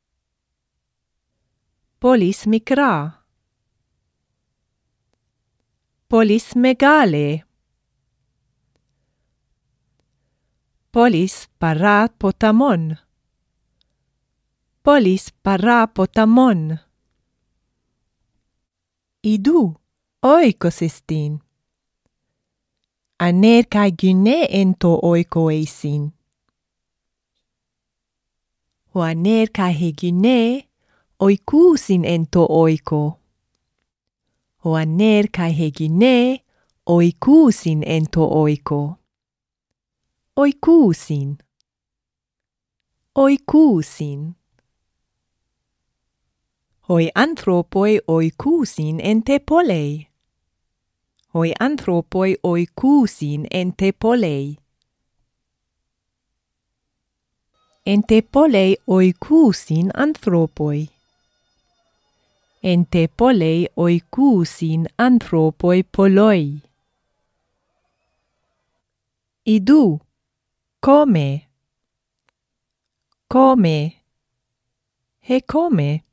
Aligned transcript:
Polis 2.00 2.46
micra 2.46 3.24
Polis 6.06 6.54
megale. 6.54 7.44
Polis 10.92 11.48
para 11.58 12.08
potamon. 12.18 12.98
Polis 14.84 15.32
para 15.42 15.88
potamon. 15.88 16.78
Idu 19.22 19.74
oikosistin. 20.22 21.42
Aner 23.18 23.66
kai 23.66 23.90
gyne 23.90 24.46
ento 24.60 25.00
oikoisin. 25.02 26.12
Ho 28.94 29.02
aner 29.02 29.50
kai 29.50 29.74
hygyne 29.74 30.67
oikusin 31.20 32.04
ento 32.04 32.46
oiko. 32.48 33.18
Hoaner 34.64 35.28
kai 35.36 35.58
hegine 35.58 36.44
oikusin 36.86 37.82
ento 37.86 38.28
oiko. 38.30 38.96
Oikusin. 40.36 41.38
Oikusin. 43.14 44.34
Hoi 46.88 47.10
anthropoi 47.14 47.98
oikusin 48.08 49.00
ente 49.02 49.38
polei. 49.38 50.06
Hoi 51.34 51.52
anthropoi 51.60 52.36
oikusin 52.42 53.46
ente 53.50 53.92
polei. 53.92 54.56
Ente 57.86 58.22
polei 58.22 58.76
oikusin 58.86 59.90
anthropoi 59.96 60.97
εντε 62.60 63.08
πολλοί 63.08 63.70
οικούσιν 63.88 64.84
ανθρώποι 64.94 65.84
πολλοί. 65.84 66.62
Ιδού, 69.42 70.00
κόμε, 70.78 71.42
Come. 73.34 73.88
ε 75.20 75.40
κόμε. 75.40 76.04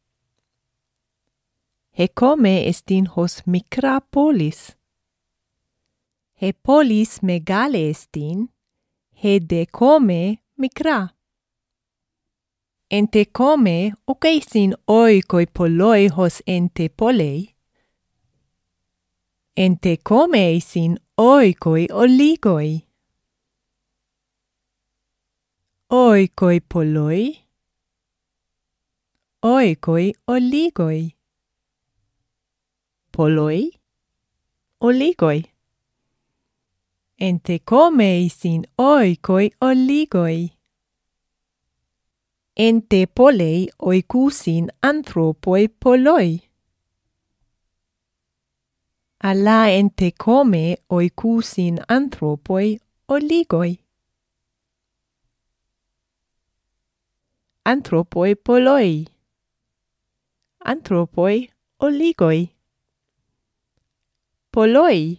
Ε 1.91 2.07
κόμε 2.07 2.59
εστίν 2.59 3.07
χως 3.07 3.41
μικρά 3.45 4.01
πόλης. 4.01 4.75
He 6.39 6.51
polis 6.61 7.17
μεγάλη 7.21 7.87
εστίν, 7.87 8.49
he 9.21 9.39
de 9.49 9.63
come 9.79 10.33
μικρά 10.53 11.14
ente 12.89 13.25
come 13.25 13.93
uceisin 14.07 14.73
oikoi 14.87 15.45
poloi 15.47 16.07
hos 16.07 16.43
ente 16.45 16.89
polei, 16.89 17.55
ente 19.57 19.97
come 20.03 20.45
eisin 20.47 20.97
oikoi 21.17 21.87
oligoi. 21.91 22.81
Oikoi 25.89 26.59
poloi, 26.73 27.37
oikoi 29.41 30.13
oligoi. 30.27 31.11
Poloi, 33.15 33.71
oligoi. 34.81 35.43
Ente 37.17 37.59
come 37.59 38.05
eisin 38.17 38.65
oikoi 38.77 39.51
oligoi 39.61 40.54
en 42.57 42.81
te 42.87 43.05
polei 43.05 43.67
oikusin 43.77 44.65
πολλοί. 45.79 46.41
Αλλά 49.17 49.61
εντε 49.61 50.11
κόμε 50.11 50.75
οικούσιν 50.99 51.77
ανθρώποι 51.87 52.79
ολίγοι. 53.05 53.79
Anthropoi 57.67 58.35
poloi. 58.43 59.05
Anthropoi 60.71 61.49
oligoi. 61.77 62.41
Poloi. 64.49 65.17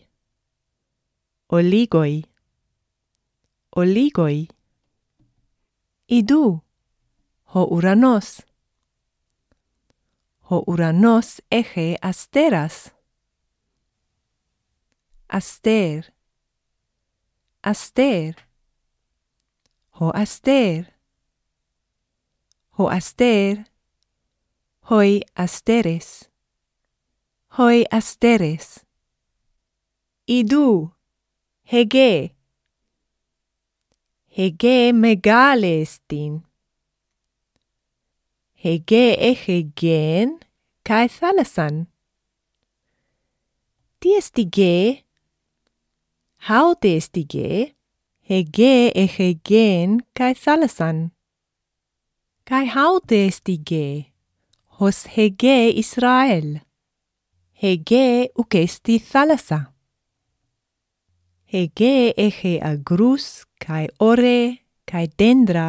Oligoi. 1.46 2.22
Oligoi. 3.76 4.46
Idu. 6.06 6.65
Ho 7.52 7.66
uranos. 7.70 8.44
Ho 10.48 10.62
uranos 10.66 11.42
eche 11.50 11.96
asteras. 12.02 12.94
Aster. 15.28 16.14
Aster. 17.62 18.36
Ho 19.98 20.10
aster. 20.14 20.94
Ho 22.78 22.88
aster. 22.88 23.76
Hoi 24.88 25.22
asteres. 25.34 26.30
Hoi 27.58 27.84
asteres. 27.90 28.86
Idou. 30.26 30.92
Hege. 31.64 32.36
Hege 34.26 34.92
megale 34.92 35.80
estin. 35.80 36.46
Hege 38.64 39.16
eche 39.20 39.70
gen 39.74 40.38
kai 40.82 41.08
thalasan. 41.08 41.86
Τι 43.98 44.16
esτι 44.16 44.48
ge? 44.56 45.04
Haute 46.48 46.96
esτι 46.96 47.26
ge? 47.28 47.74
Hege 48.28 48.92
eche 48.94 49.28
gen 49.44 50.00
kai 50.12 50.32
thalasan. 50.34 51.12
Kai 52.44 52.64
haute 52.66 53.26
esτι 53.28 53.56
ge? 53.70 54.12
Hos 54.78 55.04
hege 55.14 55.72
Israel. 55.82 56.60
Hege 57.62 58.30
ukesti 58.40 58.98
thalassa. 58.98 59.72
Hege 61.52 62.12
eche 62.16 62.60
agrus 62.60 63.44
kai 63.58 63.86
ore 64.00 64.40
kai 64.86 65.06
dendra 65.18 65.68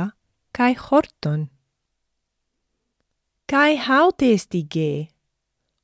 Kai 3.48 3.78
hautesti 3.78 4.62
ge. 4.74 5.08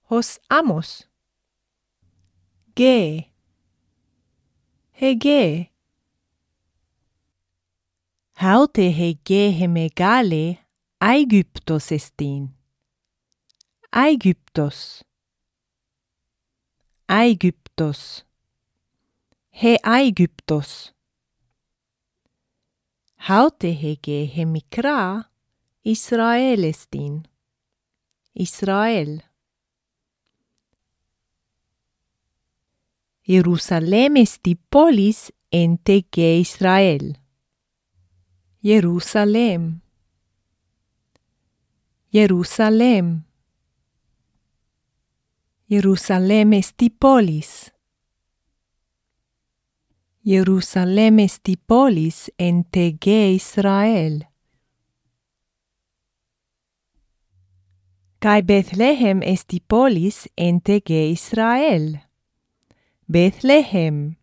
Hos 0.09 0.39
amos. 0.49 1.07
Ge. 2.75 3.31
Hege. 4.91 5.71
Haute 8.35 8.89
hege 8.99 9.51
hemegale 9.59 10.59
Aegyptos 10.99 11.91
estin. 11.91 12.49
Aegyptos. 13.91 15.03
Aegyptos. 17.07 18.25
He 19.51 19.77
Aegyptos. 19.83 20.93
Haute 23.15 23.71
hege 23.71 24.25
hemikra 24.35 25.29
Israel 25.83 26.63
estin. 26.63 27.23
Israel. 28.33 29.23
Jerusalem 33.25 34.17
esti 34.17 34.55
polis 34.55 35.31
ente 35.51 36.03
ge 36.11 36.39
Israel. 36.39 37.17
Jerusalem. 38.61 39.81
Jerusalem. 42.11 43.25
Jerusalem 45.69 46.53
esti 46.53 46.89
polis. 46.89 47.71
Jerusalem 50.25 51.19
esti 51.19 51.57
polis 51.57 52.31
ente 52.37 52.97
ge 52.99 53.33
Israel. 53.35 54.32
Kai 58.23 58.41
Bethlehem 58.41 59.19
esti 59.21 59.59
polis 59.59 60.29
ente 60.37 60.79
ge 60.79 61.11
Israel. 61.11 62.07
Bethlehem. 63.05 64.15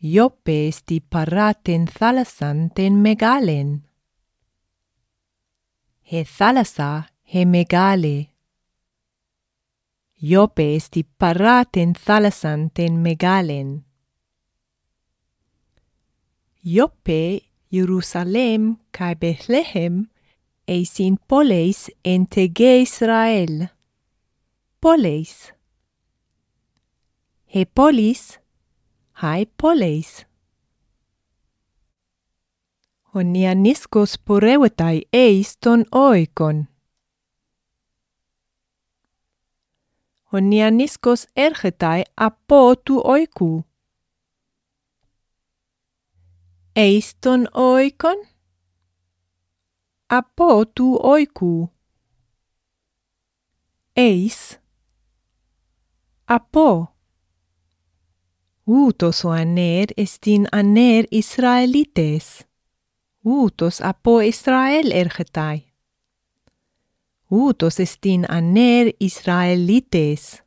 Iope 0.00 0.68
esti 0.68 1.00
paraten 1.00 1.88
thalasanten 1.96 3.02
megalen. 3.02 3.82
He 6.02 6.22
thalasa 6.22 7.08
he 7.24 7.44
megale. 7.44 8.30
Iope 10.22 10.76
esti 10.76 11.02
paraten 11.02 11.92
thalasanten 11.94 13.02
megalen. 13.02 13.82
Iope, 16.62 17.50
Jerusalem 17.72 18.78
kai 18.92 19.14
Bethlehem 19.16 20.13
εισιν 20.64 21.18
πόλεις 21.26 21.94
εν 22.00 22.28
τεγέ 22.28 22.74
Ισραήλ. 22.74 23.68
Πόλεις. 24.78 25.52
Ε 27.46 27.64
πόλεις, 27.72 28.38
χαί 29.12 29.46
πόλεις. 29.46 30.24
Ονία 33.12 33.54
νίσκος 33.54 34.14
πορεύεται 34.24 35.06
εις 35.10 35.58
τον 35.58 35.86
οίκον. 36.14 36.68
Ονία 40.24 40.70
νίσκος 40.70 41.24
έρχεται 41.32 42.02
από 42.14 42.78
του 42.78 43.02
οίκου. 43.22 43.64
Εις 46.72 47.18
τον 47.18 47.48
οίκον 47.84 48.33
από 50.06 50.66
του 50.66 51.00
οίκου. 51.18 51.70
Εις 53.92 54.58
από. 56.24 56.94
Ούτος 58.64 59.24
ο 59.24 59.30
ανέρ 59.30 59.84
εστίν 59.94 60.46
ανέρ 60.50 61.04
Ισραηλίτες. 61.08 62.44
Ούτος 63.20 63.80
από 63.80 64.20
Ισραήλ 64.20 64.90
έρχεται. 64.90 65.64
Ούτος 67.28 67.76
εστίν 67.76 68.24
ανέρ 68.28 68.88
Ισραηλίτες. 68.96 70.42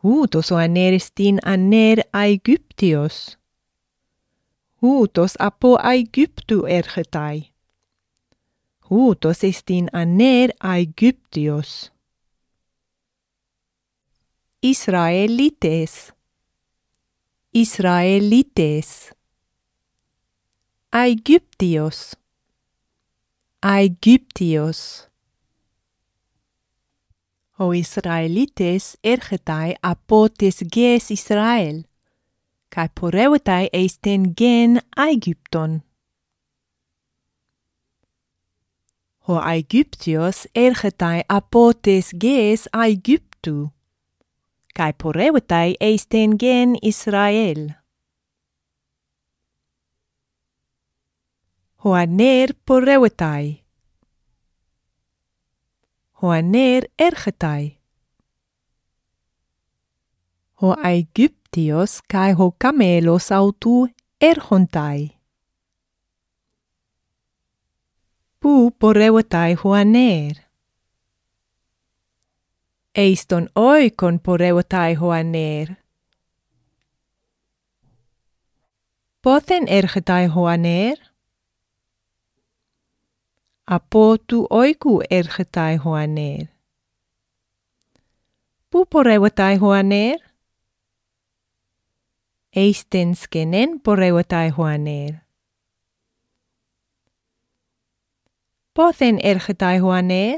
Ούτος 0.00 0.50
ο 0.50 0.56
ανέρ 0.56 0.92
εστίν 0.92 1.38
ανέρ 1.42 1.98
Αιγύπτιος. 2.10 3.35
Ούτος 4.88 5.32
από 5.36 5.76
το 6.44 6.62
έρχεται. 6.66 7.46
Ούτος 8.88 9.40
είναι 9.68 9.88
ανέρ 9.92 10.50
Αιγύπτιος. 10.62 11.90
Ισραηλίτες. 14.58 16.10
Ισραηλίτες. 17.50 19.10
Αιγύπτιος. 20.88 22.12
Αιγύπτιος. 23.58 25.06
Ο 27.56 27.72
Ισραηλίτες 27.72 28.96
έρχεται 29.00 29.76
από 29.80 30.30
τις 30.30 30.60
γης 30.60 31.08
Ισραήλ 31.08 31.84
kai 32.76 32.88
poreutai 33.00 33.68
eisten 33.72 34.22
gen 34.36 34.80
Aegypton. 34.96 35.78
Ho 39.24 39.38
Aegyptios 39.40 40.44
ergetai 40.54 41.22
apotes 41.28 42.12
ges 42.22 42.68
Aegyptu 42.72 43.56
kai 44.76 44.92
poreutai 44.92 45.74
eisten 45.80 46.36
gen 46.42 46.76
Israel. 46.82 47.62
Hoaner 51.82 52.52
poreutai. 52.66 53.64
Hoaner 56.20 56.82
ergetai. 56.98 57.78
Ho 60.60 60.76
Aegyptios 61.56 62.02
kai 62.12 62.32
ho 62.32 62.52
camelos 62.58 63.32
autu 63.32 63.88
ergontai. 64.20 65.16
Pu 68.40 68.70
poreutai 68.78 69.54
hoaner. 69.54 70.36
Eiston 72.94 73.48
oikon 73.54 74.20
poreutai 74.20 74.94
hoaner. 74.94 75.68
Pothen 79.22 79.64
ergetai 79.68 80.26
hoaner? 80.26 80.98
Apo 83.66 84.16
tu 84.28 84.46
oiku 84.50 85.00
ergetai 85.10 85.76
hoaner. 85.76 86.46
Pu 88.70 88.86
poreutai 88.86 89.56
hoaner? 89.56 89.56
Eisten 89.56 89.56
skenen 89.56 89.56
poreutai 89.56 89.56
hoaner. 89.56 89.56
Pothen 89.56 90.24
ergetai 90.24 90.35
hoaner? 99.81 100.37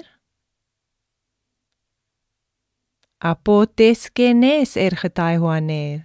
Από 3.17 3.67
τες 3.67 4.11
κενές 4.11 4.75
έρχεται 4.75 5.39
hoaner. 5.41 5.97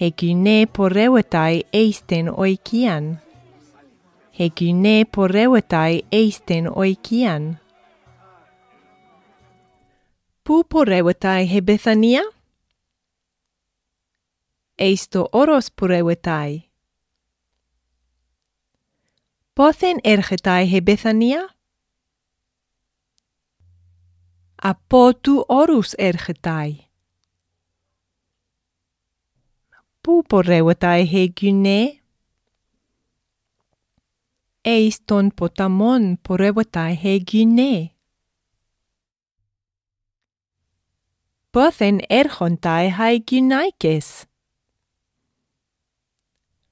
Hekune 0.00 0.66
poreuetai 0.76 1.54
eisten 1.72 2.26
oikian. 2.44 3.04
Hekune 4.38 5.04
poreuetai 5.10 6.04
eisten 6.12 6.64
oikian. 6.74 7.56
Πού 10.42 10.66
poreuetai 10.74 11.46
he 11.52 11.60
Bethania? 11.60 12.22
Eisto 14.75 15.27
oros 15.31 15.67
poreuetai. 15.75 16.69
Πόθεν 19.53 19.97
έρχεται 20.01 20.69
he 20.71 20.83
Bethania? 20.83 21.55
Από 24.55 25.15
του 25.15 25.45
όρους 25.47 25.91
έρχεται. 25.91 26.87
Πού 30.01 30.23
πορεύεται 30.27 31.09
he 31.11 31.27
γυναί; 31.37 32.01
Εις 34.61 35.05
των 35.05 35.29
ποταμών 35.29 36.21
πορεύεται 36.21 36.99
he 37.03 37.19
γυναί. 37.27 37.91
Πόθεν 41.49 41.99
έρχονται 42.07 42.85
οι 43.13 43.23
γυναίκες. 43.27 44.25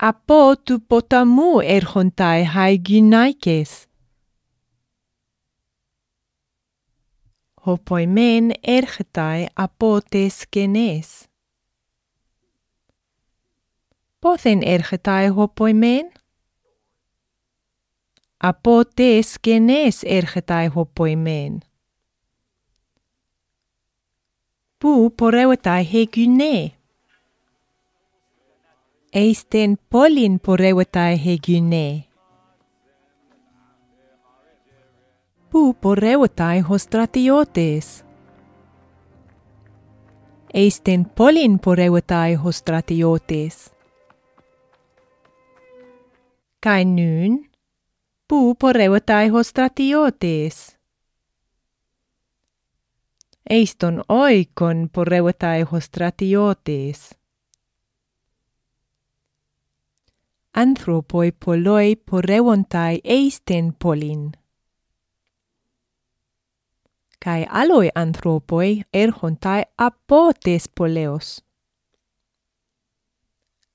Από 0.04 0.58
του 0.64 0.82
ποταμού 0.82 1.60
έρχονται 1.60 2.40
οι 2.70 2.82
γυναίκες. 2.86 3.86
Ο 7.54 7.78
ποημέν 7.78 8.50
έρχεται 8.62 9.50
από 9.54 10.02
τες 10.10 10.46
γενές. 10.52 11.26
Πόθεν 14.20 14.62
έρχεται 14.62 15.30
ο 15.36 15.50
ποημέν; 15.50 16.12
Από 18.38 18.86
τες 18.86 19.38
γενές 19.44 20.04
έρχεται 20.04 20.72
ο 20.74 20.86
ποημέν. 20.86 21.60
Πού 24.78 25.14
πορεύεται 25.16 25.80
η 25.80 26.10
γυναί; 26.14 26.81
ei 29.14 29.34
sten 29.34 29.78
polin 29.90 30.40
porewetai 30.40 31.26
he 31.26 31.38
gyne. 31.48 32.04
Pu 35.50 35.74
porewetai 35.74 36.60
hostratiotes. 36.60 38.06
Ei 40.54 40.70
sten 40.70 41.06
polin 41.06 41.60
porewetai 41.60 42.34
hostratiotes. 42.34 43.72
Kai 46.64 46.86
nyn? 46.86 47.52
puu 48.28 48.56
porewetai 48.56 49.28
hostratiotes. 49.28 50.78
Eiston 53.50 54.04
oikon 54.10 54.90
porewetai 54.94 55.62
hostratiotes. 55.62 57.21
άνθρωποι 60.62 61.32
πολλοί 61.32 61.96
πορεύονται 61.96 63.00
εις 63.04 63.44
την 63.44 63.78
πόλην. 63.78 64.30
Καί 67.18 67.46
άλλοι 67.50 67.92
άνθρωποι 67.94 68.86
έρχονται 68.90 69.72
από 69.76 70.30
τις 70.40 70.70
πόλεως. 70.70 71.40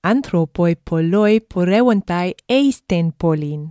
Άνθρωποι 0.00 0.76
πολλοί 0.76 1.40
πορεύονται 1.40 2.34
εις 2.46 2.86
την 2.86 3.16
πόλην. 3.16 3.70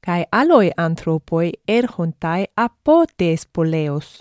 Καί 0.00 0.24
άλλοι 0.30 0.72
άνθρωποι 0.76 1.60
έρχονται 1.64 2.46
από 2.54 2.92
τις 3.16 3.48
πόλεως. 3.48 4.20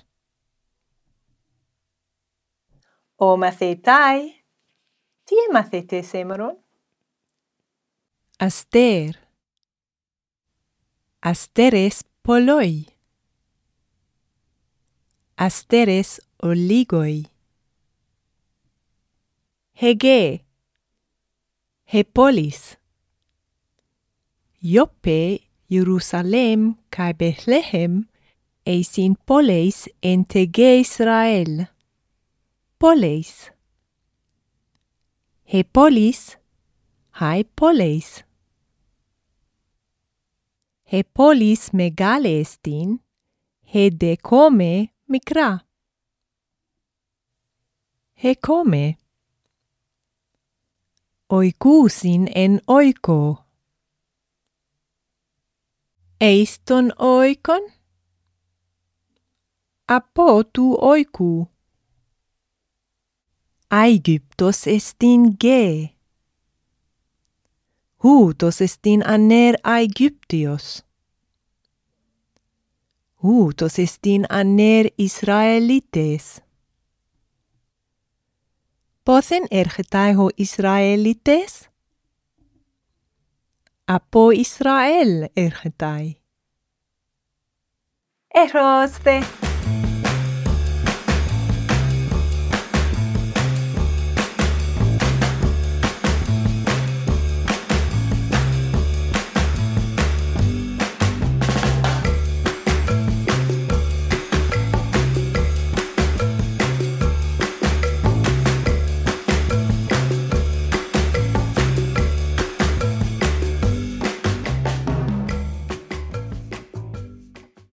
Ο 3.16 3.38
μαθητάι, 3.38 4.20
τι 5.24 5.36
έμαθετε 5.50 6.02
σήμερα; 6.02 6.58
Aster. 8.42 9.20
Asteres 11.22 12.06
poloi. 12.24 12.86
Asteres 15.36 16.22
oligoi. 16.42 17.26
Hege. 19.74 20.46
Hepolis. 21.84 22.78
Iope 24.64 25.42
Jerusalem 25.68 26.78
kai 26.90 27.14
Bethlehem 27.14 28.08
eisin 28.66 29.18
poleis 29.26 29.90
en 30.02 30.24
tege 30.24 30.80
Israel. 30.80 31.68
Poleis. 32.80 33.52
Hepolis, 35.44 36.38
hai 37.20 37.44
poleis. 37.44 38.29
He 40.92 41.04
polis 41.04 41.70
megale 41.72 42.32
estin, 42.42 43.00
he 43.62 43.92
decome 43.92 44.90
mikra. 45.08 45.50
He 48.14 48.34
come. 48.36 48.98
Oikusin 51.30 52.28
en 52.36 52.60
oiko. 52.68 53.46
Eiston 56.20 56.92
oikon? 56.98 57.70
Apo 59.88 60.44
tu 60.44 60.74
oiku. 60.82 61.48
Aegyptos 63.70 64.66
estin 64.68 65.38
ge. 65.42 65.99
Ούτος 68.02 68.58
είναι 68.84 69.04
ανέρ 69.08 69.54
Αιγύπτιος. 69.64 70.82
Ούτος 73.20 73.76
είναι 74.04 74.26
ανέρ 74.30 74.86
Ισραηλίτης. 74.96 76.40
Ποιον 79.04 79.46
έρχεται 79.48 80.16
ο 80.18 80.28
Ισραηλίτης; 80.36 81.68
Από 83.86 84.32
Ισραήλ 84.32 85.30
έρχεται. 85.34 86.18
Ερώτηση. 88.28 89.49